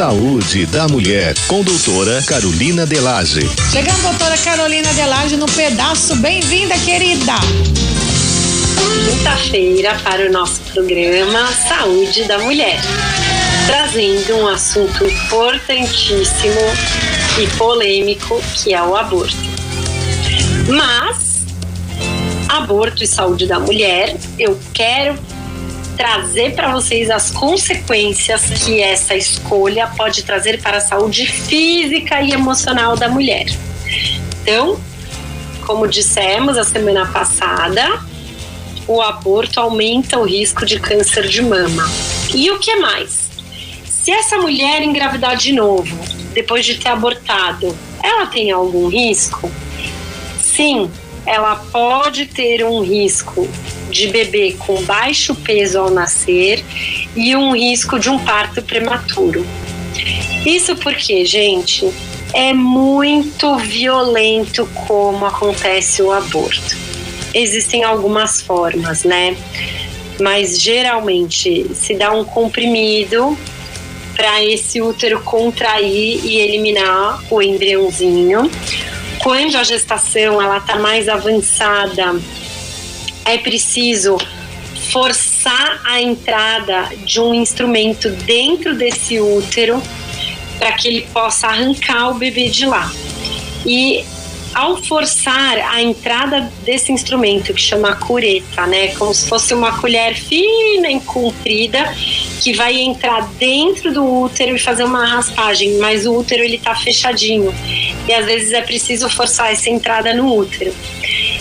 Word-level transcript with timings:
Saúde 0.00 0.64
da 0.64 0.88
Mulher, 0.88 1.34
com 1.46 1.62
doutora 1.62 2.22
Carolina 2.22 2.86
Delage. 2.86 3.42
Chegando, 3.70 4.00
doutora 4.00 4.38
Carolina 4.38 4.90
Delage, 4.94 5.36
no 5.36 5.44
pedaço. 5.44 6.16
Bem-vinda, 6.16 6.74
querida. 6.78 7.34
Quinta-feira 9.04 9.94
para 10.02 10.26
o 10.26 10.32
nosso 10.32 10.58
programa 10.72 11.46
Saúde 11.52 12.24
da 12.24 12.38
Mulher, 12.38 12.80
trazendo 13.66 14.38
um 14.38 14.48
assunto 14.48 15.04
importantíssimo 15.04 16.62
e 17.38 17.46
polêmico 17.58 18.42
que 18.54 18.72
é 18.72 18.82
o 18.82 18.96
aborto. 18.96 19.36
Mas, 20.66 21.44
aborto 22.48 23.04
e 23.04 23.06
saúde 23.06 23.46
da 23.46 23.60
mulher, 23.60 24.16
eu 24.38 24.58
quero 24.72 25.14
trazer 26.00 26.54
para 26.54 26.72
vocês 26.72 27.10
as 27.10 27.30
consequências 27.30 28.64
que 28.64 28.80
essa 28.80 29.14
escolha 29.14 29.86
pode 29.86 30.22
trazer 30.22 30.62
para 30.62 30.78
a 30.78 30.80
saúde 30.80 31.26
física 31.26 32.22
e 32.22 32.32
emocional 32.32 32.96
da 32.96 33.06
mulher. 33.06 33.44
Então, 34.40 34.80
como 35.66 35.86
dissemos 35.86 36.56
a 36.56 36.64
semana 36.64 37.04
passada, 37.04 38.02
o 38.88 39.02
aborto 39.02 39.60
aumenta 39.60 40.18
o 40.18 40.24
risco 40.24 40.64
de 40.64 40.80
câncer 40.80 41.28
de 41.28 41.42
mama. 41.42 41.86
E 42.34 42.50
o 42.50 42.58
que 42.58 42.76
mais? 42.76 43.28
Se 43.84 44.10
essa 44.10 44.38
mulher 44.38 44.80
engravidar 44.80 45.36
de 45.36 45.52
novo, 45.52 45.94
depois 46.32 46.64
de 46.64 46.76
ter 46.76 46.88
abortado, 46.88 47.76
ela 48.02 48.24
tem 48.24 48.50
algum 48.50 48.88
risco? 48.88 49.52
Sim, 50.40 50.90
ela 51.26 51.56
pode 51.56 52.24
ter 52.24 52.64
um 52.64 52.80
risco 52.80 53.46
de 53.90 54.08
bebê 54.08 54.54
com 54.58 54.82
baixo 54.84 55.34
peso 55.34 55.78
ao 55.78 55.90
nascer 55.90 56.64
e 57.14 57.34
um 57.36 57.54
risco 57.54 57.98
de 57.98 58.08
um 58.08 58.18
parto 58.18 58.62
prematuro. 58.62 59.46
Isso 60.46 60.74
porque, 60.76 61.24
gente, 61.24 61.92
é 62.32 62.52
muito 62.52 63.56
violento 63.56 64.68
como 64.86 65.26
acontece 65.26 66.00
o 66.02 66.12
aborto. 66.12 66.76
Existem 67.34 67.84
algumas 67.84 68.40
formas, 68.40 69.04
né? 69.04 69.36
Mas 70.20 70.60
geralmente 70.60 71.66
se 71.74 71.94
dá 71.94 72.12
um 72.12 72.24
comprimido 72.24 73.36
para 74.16 74.44
esse 74.44 74.82
útero 74.82 75.20
contrair 75.22 76.24
e 76.24 76.36
eliminar 76.36 77.22
o 77.30 77.40
embriãozinho. 77.40 78.50
Quando 79.18 79.56
a 79.56 79.62
gestação 79.62 80.40
ela 80.40 80.58
está 80.58 80.78
mais 80.78 81.08
avançada, 81.08 82.20
é 83.24 83.38
preciso 83.38 84.18
forçar 84.90 85.80
a 85.84 86.00
entrada 86.00 86.88
de 87.04 87.20
um 87.20 87.34
instrumento 87.34 88.10
dentro 88.10 88.74
desse 88.74 89.20
útero 89.20 89.82
para 90.58 90.72
que 90.72 90.88
ele 90.88 91.02
possa 91.12 91.46
arrancar 91.46 92.10
o 92.10 92.14
bebê 92.14 92.48
de 92.48 92.66
lá. 92.66 92.90
E 93.64 94.04
ao 94.54 94.82
forçar 94.82 95.58
a 95.72 95.80
entrada 95.80 96.52
desse 96.64 96.90
instrumento 96.90 97.54
que 97.54 97.60
chama 97.60 97.94
cureta, 97.94 98.66
né, 98.66 98.88
como 98.96 99.14
se 99.14 99.28
fosse 99.28 99.54
uma 99.54 99.78
colher 99.78 100.14
fina 100.14 100.90
e 100.90 101.00
comprida 101.00 101.94
que 102.40 102.52
vai 102.54 102.76
entrar 102.80 103.28
dentro 103.38 103.92
do 103.92 104.04
útero 104.04 104.56
e 104.56 104.58
fazer 104.58 104.84
uma 104.84 105.06
raspagem, 105.06 105.78
mas 105.78 106.04
o 106.06 106.14
útero 106.16 106.42
ele 106.42 106.58
tá 106.58 106.74
fechadinho 106.74 107.54
e 108.08 108.12
às 108.12 108.26
vezes 108.26 108.52
é 108.52 108.60
preciso 108.60 109.08
forçar 109.08 109.52
essa 109.52 109.70
entrada 109.70 110.12
no 110.14 110.34
útero. 110.34 110.74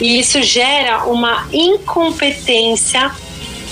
E 0.00 0.18
isso 0.18 0.42
gera 0.42 1.04
uma 1.04 1.46
incompetência 1.52 3.10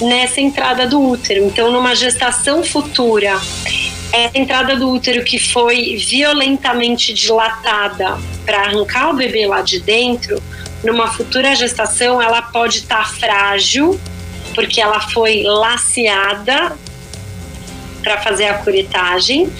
nessa 0.00 0.40
entrada 0.40 0.86
do 0.86 1.00
útero. 1.00 1.44
Então, 1.44 1.72
numa 1.72 1.94
gestação 1.94 2.62
futura, 2.62 3.40
essa 4.12 4.38
entrada 4.38 4.76
do 4.76 4.90
útero 4.90 5.24
que 5.24 5.38
foi 5.38 5.96
violentamente 5.96 7.12
dilatada 7.12 8.18
para 8.44 8.60
arrancar 8.60 9.10
o 9.10 9.14
bebê 9.14 9.46
lá 9.46 9.62
de 9.62 9.80
dentro, 9.80 10.42
numa 10.82 11.08
futura 11.08 11.54
gestação, 11.54 12.20
ela 12.20 12.42
pode 12.42 12.78
estar 12.78 13.04
tá 13.04 13.04
frágil, 13.04 13.98
porque 14.54 14.80
ela 14.80 15.00
foi 15.00 15.42
laceada 15.42 16.76
para 18.02 18.20
fazer 18.20 18.46
a 18.46 18.54
curetagem 18.54 19.50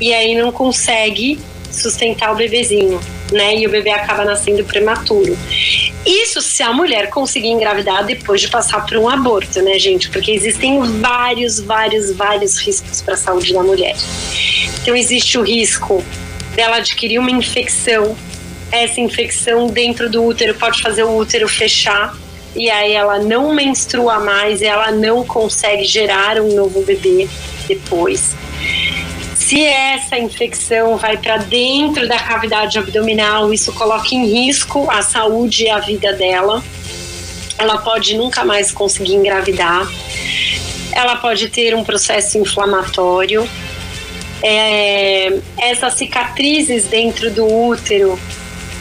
e 0.00 0.12
aí 0.12 0.34
não 0.34 0.52
consegue 0.52 1.40
sustentar 1.70 2.32
o 2.32 2.36
bebezinho, 2.36 3.00
né? 3.32 3.56
E 3.56 3.66
o 3.66 3.70
bebê 3.70 3.90
acaba 3.90 4.24
nascendo 4.24 4.64
prematuro. 4.64 5.36
Isso 6.06 6.40
se 6.40 6.62
a 6.62 6.72
mulher 6.72 7.10
conseguir 7.10 7.48
engravidar 7.48 8.04
depois 8.04 8.40
de 8.40 8.48
passar 8.48 8.86
por 8.86 8.96
um 8.96 9.08
aborto, 9.08 9.60
né, 9.62 9.78
gente? 9.78 10.10
Porque 10.10 10.30
existem 10.30 10.80
vários, 11.00 11.60
vários, 11.60 12.12
vários 12.12 12.58
riscos 12.58 13.02
para 13.02 13.14
a 13.14 13.16
saúde 13.16 13.52
da 13.52 13.62
mulher. 13.62 13.96
Então 14.80 14.96
existe 14.96 15.38
o 15.38 15.42
risco 15.42 16.02
dela 16.54 16.76
adquirir 16.76 17.18
uma 17.18 17.30
infecção. 17.30 18.16
Essa 18.70 19.00
infecção 19.00 19.68
dentro 19.68 20.10
do 20.10 20.24
útero 20.24 20.54
pode 20.54 20.80
fazer 20.82 21.02
o 21.02 21.16
útero 21.16 21.48
fechar 21.48 22.14
e 22.54 22.70
aí 22.70 22.92
ela 22.92 23.18
não 23.18 23.54
menstrua 23.54 24.18
mais, 24.18 24.62
ela 24.62 24.90
não 24.90 25.24
consegue 25.24 25.84
gerar 25.84 26.40
um 26.40 26.54
novo 26.54 26.82
bebê 26.82 27.28
depois. 27.66 28.34
Se 29.48 29.64
essa 29.64 30.18
infecção 30.18 30.98
vai 30.98 31.16
para 31.16 31.38
dentro 31.38 32.06
da 32.06 32.18
cavidade 32.18 32.78
abdominal, 32.78 33.50
isso 33.50 33.72
coloca 33.72 34.14
em 34.14 34.26
risco 34.26 34.86
a 34.90 35.00
saúde 35.00 35.64
e 35.64 35.70
a 35.70 35.78
vida 35.78 36.12
dela. 36.12 36.62
Ela 37.56 37.78
pode 37.78 38.14
nunca 38.18 38.44
mais 38.44 38.70
conseguir 38.70 39.14
engravidar. 39.14 39.88
Ela 40.92 41.16
pode 41.16 41.48
ter 41.48 41.74
um 41.74 41.82
processo 41.82 42.36
inflamatório. 42.36 43.48
É, 44.42 45.38
essas 45.56 45.94
cicatrizes 45.94 46.84
dentro 46.84 47.30
do 47.30 47.46
útero, 47.46 48.20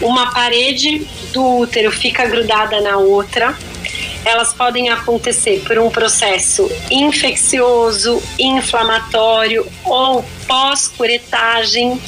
uma 0.01 0.33
parede 0.33 1.07
do 1.31 1.59
útero 1.59 1.94
fica 1.94 2.25
grudada 2.25 2.81
na 2.81 2.97
outra 2.97 3.57
elas 4.27 4.53
podem 4.53 4.89
acontecer 4.89 5.63
por 5.65 5.79
um 5.79 5.89
processo 5.89 6.69
infeccioso, 6.91 8.21
inflamatório 8.38 9.65
ou 9.85 10.23
pós-curetagem, 10.45 11.99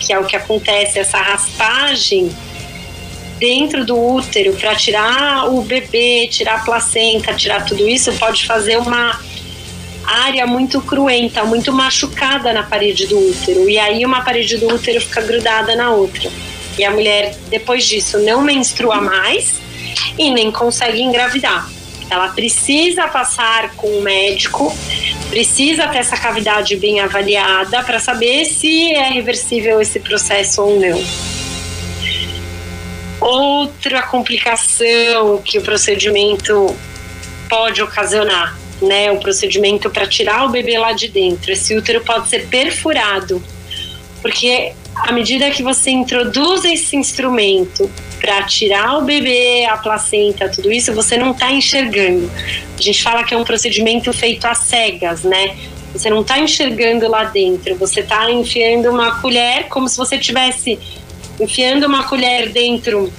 que 0.00 0.12
é 0.12 0.18
o 0.18 0.24
que 0.24 0.34
acontece, 0.34 0.98
essa 0.98 1.18
raspagem 1.18 2.34
dentro 3.38 3.84
do 3.84 3.98
útero 3.98 4.54
para 4.54 4.74
tirar 4.74 5.52
o 5.52 5.62
bebê, 5.62 6.26
tirar 6.30 6.56
a 6.56 6.64
placenta, 6.64 7.34
tirar 7.34 7.64
tudo 7.64 7.86
isso, 7.88 8.12
pode 8.14 8.46
fazer 8.46 8.78
uma 8.78 9.20
área 10.04 10.46
muito 10.46 10.80
cruenta, 10.80 11.44
muito 11.44 11.72
machucada 11.72 12.52
na 12.52 12.62
parede 12.62 13.06
do 13.06 13.18
útero. 13.18 13.68
E 13.68 13.78
aí 13.78 14.06
uma 14.06 14.22
parede 14.22 14.56
do 14.56 14.72
útero 14.72 15.00
fica 15.00 15.20
grudada 15.20 15.76
na 15.76 15.90
outra. 15.90 16.30
E 16.78 16.84
a 16.84 16.90
mulher, 16.90 17.36
depois 17.48 17.84
disso, 17.84 18.18
não 18.20 18.40
menstrua 18.42 19.00
mais 19.00 19.60
e 20.18 20.30
nem 20.30 20.50
consegue 20.50 21.00
engravidar. 21.00 21.68
Ela 22.10 22.28
precisa 22.28 23.08
passar 23.08 23.74
com 23.74 23.86
o 23.86 24.02
médico, 24.02 24.70
precisa 25.30 25.88
ter 25.88 25.98
essa 25.98 26.16
cavidade 26.16 26.76
bem 26.76 27.00
avaliada 27.00 27.82
para 27.82 27.98
saber 27.98 28.44
se 28.44 28.92
é 28.92 29.08
reversível 29.08 29.80
esse 29.80 29.98
processo 29.98 30.62
ou 30.62 30.78
não. 30.78 31.02
Outra 33.18 34.02
complicação 34.02 35.40
que 35.42 35.58
o 35.58 35.62
procedimento 35.62 36.76
pode 37.48 37.80
ocasionar, 37.82 38.58
né? 38.82 39.10
O 39.12 39.18
procedimento 39.18 39.88
para 39.88 40.06
tirar 40.06 40.44
o 40.44 40.50
bebê 40.50 40.76
lá 40.76 40.92
de 40.92 41.08
dentro. 41.08 41.52
Esse 41.52 41.74
útero 41.74 42.02
pode 42.02 42.28
ser 42.28 42.48
perfurado, 42.48 43.42
porque 44.22 44.72
à 44.94 45.12
medida 45.12 45.50
que 45.50 45.62
você 45.62 45.90
introduz 45.90 46.64
esse 46.64 46.96
instrumento 46.96 47.90
para 48.20 48.44
tirar 48.44 48.98
o 48.98 49.02
bebê, 49.02 49.64
a 49.64 49.76
placenta, 49.76 50.48
tudo 50.48 50.70
isso, 50.70 50.94
você 50.94 51.18
não 51.18 51.32
está 51.32 51.50
enxergando. 51.50 52.30
A 52.78 52.80
gente 52.80 53.02
fala 53.02 53.24
que 53.24 53.34
é 53.34 53.36
um 53.36 53.44
procedimento 53.44 54.12
feito 54.12 54.46
às 54.46 54.58
cegas, 54.58 55.24
né? 55.24 55.56
Você 55.92 56.08
não 56.08 56.20
está 56.20 56.38
enxergando 56.38 57.08
lá 57.08 57.24
dentro, 57.24 57.74
você 57.76 58.00
está 58.00 58.30
enfiando 58.30 58.88
uma 58.88 59.20
colher 59.20 59.66
como 59.68 59.88
se 59.88 59.96
você 59.96 60.16
tivesse 60.16 60.78
enfiando 61.40 61.86
uma 61.86 62.04
colher 62.04 62.50
dentro 62.50 63.12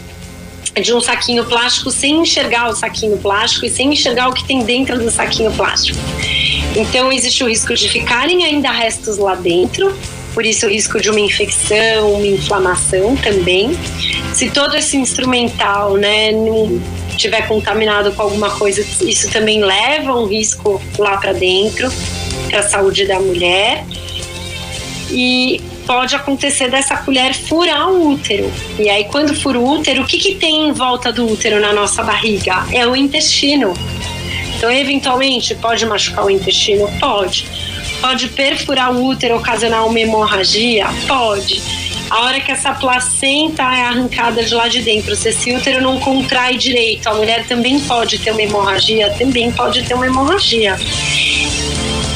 de 0.82 0.94
um 0.94 1.02
saquinho 1.02 1.44
plástico 1.46 1.92
sem 1.92 2.22
enxergar 2.22 2.70
o 2.70 2.76
saquinho 2.76 3.18
plástico 3.18 3.66
e 3.66 3.70
sem 3.70 3.92
enxergar 3.92 4.30
o 4.30 4.34
que 4.34 4.44
tem 4.46 4.64
dentro 4.64 4.98
do 4.98 5.12
saquinho 5.12 5.52
plástico. 5.52 6.00
Então 6.76 7.12
existe 7.12 7.44
o 7.44 7.48
risco 7.48 7.76
de 7.76 7.88
ficarem 7.90 8.44
ainda 8.44 8.72
restos 8.72 9.18
lá 9.18 9.36
dentro 9.36 9.94
por 10.34 10.46
isso 10.46 10.66
o 10.66 10.70
risco 10.70 11.00
de 11.00 11.10
uma 11.10 11.20
infecção, 11.20 12.14
uma 12.14 12.28
inflamação 12.28 13.16
também. 13.16 13.78
Se 14.34 14.50
todo 14.50 14.76
esse 14.76 14.98
instrumental, 14.98 15.96
né, 15.96 16.32
não 16.32 16.82
tiver 17.16 17.48
contaminado 17.48 18.12
com 18.14 18.24
alguma 18.24 18.50
coisa, 18.52 18.82
isso 18.82 19.30
também 19.30 19.64
leva 19.64 20.16
um 20.16 20.26
risco 20.26 20.82
lá 20.98 21.18
para 21.18 21.34
dentro, 21.34 21.92
para 22.50 22.60
a 22.60 22.64
saúde 22.64 23.06
da 23.06 23.20
mulher. 23.20 23.86
E 25.12 25.62
pode 25.86 26.16
acontecer 26.16 26.70
dessa 26.70 26.98
colher 26.98 27.36
furar 27.36 27.92
o 27.92 28.14
útero. 28.14 28.52
E 28.80 28.90
aí, 28.90 29.04
quando 29.06 29.36
fura 29.36 29.60
o 29.60 29.70
útero, 29.70 30.02
o 30.02 30.06
que, 30.06 30.18
que 30.18 30.36
tem 30.36 30.70
em 30.70 30.72
volta 30.72 31.12
do 31.12 31.32
útero 31.32 31.60
na 31.60 31.72
nossa 31.72 32.02
barriga? 32.02 32.66
É 32.72 32.88
o 32.88 32.96
intestino. 32.96 33.74
Então, 34.58 34.72
eventualmente, 34.72 35.54
pode 35.56 35.86
machucar 35.86 36.26
o 36.26 36.30
intestino? 36.30 36.90
Pode 37.00 37.46
Pode 38.04 38.28
perfurar 38.28 38.94
o 38.94 39.06
útero, 39.06 39.38
ocasionar 39.38 39.88
uma 39.88 39.98
hemorragia? 39.98 40.88
Pode. 41.08 41.64
A 42.10 42.20
hora 42.24 42.42
que 42.42 42.52
essa 42.52 42.74
placenta 42.74 43.64
é 43.64 43.84
arrancada 43.84 44.44
de 44.44 44.54
lá 44.54 44.68
de 44.68 44.82
dentro, 44.82 45.16
se 45.16 45.30
esse 45.30 45.56
útero 45.56 45.82
não 45.82 45.98
contrai 46.02 46.58
direito, 46.58 47.08
a 47.08 47.14
mulher 47.14 47.48
também 47.48 47.80
pode 47.80 48.20
ter 48.20 48.32
uma 48.32 48.42
hemorragia? 48.42 49.10
Também 49.12 49.50
pode 49.54 49.84
ter 49.84 49.94
uma 49.94 50.06
hemorragia. 50.06 50.78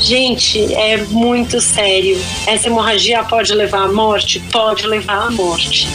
Gente, 0.02 0.74
é 0.74 0.98
muito 0.98 1.62
sério. 1.62 2.22
Essa 2.46 2.68
hemorragia 2.68 3.24
pode 3.24 3.54
levar 3.54 3.84
à 3.84 3.88
morte? 3.88 4.42
Pode 4.52 4.86
levar 4.86 5.28
à 5.28 5.32
morte. 5.32 5.88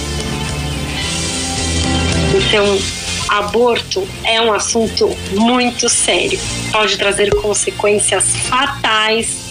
Então, 2.35 2.79
aborto 3.29 4.09
é 4.25 4.41
um 4.41 4.55
assunto 4.55 5.15
muito 5.33 5.87
sério. 5.91 6.41
Pode 6.73 6.97
trazer 6.97 7.29
consequências 7.43 8.35
fatais 8.49 9.42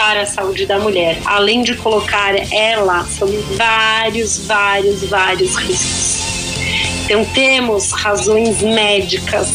para 0.00 0.22
a 0.22 0.26
saúde 0.26 0.64
da 0.64 0.78
mulher, 0.78 1.20
além 1.26 1.62
de 1.62 1.74
colocar 1.74 2.34
ela 2.50 3.04
sob 3.04 3.36
vários, 3.54 4.38
vários, 4.46 5.04
vários 5.04 5.54
riscos. 5.56 6.22
Então, 7.04 7.22
temos 7.34 7.92
razões 7.92 8.62
médicas 8.62 9.52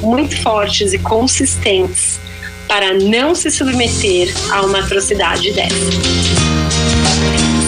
muito 0.00 0.36
fortes 0.42 0.92
e 0.92 0.98
consistentes 0.98 2.18
para 2.66 2.92
não 2.94 3.36
se 3.36 3.52
submeter 3.52 4.34
a 4.50 4.62
uma 4.62 4.80
atrocidade 4.80 5.52
dessa. 5.52 5.76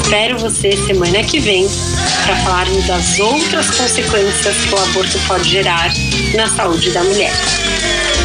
Espero 0.02 0.37
você 0.38 0.76
semana 0.88 1.23
que 1.23 1.38
vem 1.38 1.69
para 2.25 2.35
falarmos 2.38 2.85
das 2.88 3.20
outras 3.20 3.70
consequências 3.70 4.56
que 4.64 4.75
o 4.75 4.79
aborto 4.79 5.17
pode 5.29 5.49
gerar 5.49 5.93
na 6.35 6.49
saúde 6.49 6.91
da 6.91 7.05
mulher. 7.05 7.32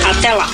Até 0.09 0.33
lá! 0.33 0.49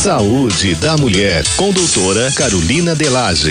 Saúde 0.00 0.74
da 0.76 0.96
Mulher, 0.96 1.44
com 1.58 1.70
doutora 1.74 2.32
Carolina 2.32 2.94
Delage. 2.94 3.50